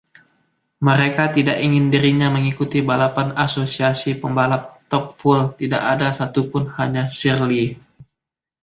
Mereka 0.87 1.23
tidak 1.37 1.57
ingin 1.67 1.85
dirinya 1.93 2.27
mengikuti 2.35 2.77
balapan 2.89 3.29
asosiasi 3.45 4.11
pembalap, 4.21 4.63
Top 4.91 5.05
Fuel, 5.21 5.45
tidak 5.59 5.83
ada 5.93 6.07
satupun...Hanya 6.19 7.03
Shirley. 7.17 7.65